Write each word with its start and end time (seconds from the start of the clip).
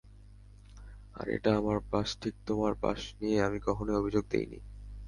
আর 1.15 1.25
এটা 1.29 1.49
আমার 1.57 1.79
পাশ, 1.91 2.07
ঠিক, 2.21 2.35
তোমার 2.45 2.73
পাশ 2.75 2.99
নিয়ে 3.19 3.37
আমি 3.43 3.59
কখনোই 3.59 3.95
অভিযোগ 3.95 4.23
দেইনি। 4.29 4.59